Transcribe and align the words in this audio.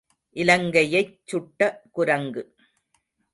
இலங்கையைச் 0.35 1.19
சுட்ட 1.25 1.61
குரங்கு. 1.91 2.43